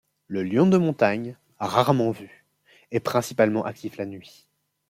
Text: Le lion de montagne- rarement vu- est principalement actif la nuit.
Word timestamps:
Le 0.25 0.41
lion 0.41 0.65
de 0.65 0.79
montagne- 0.79 1.37
rarement 1.59 2.09
vu- 2.09 2.43
est 2.91 2.99
principalement 3.01 3.63
actif 3.65 3.97
la 3.97 4.07
nuit. 4.07 4.47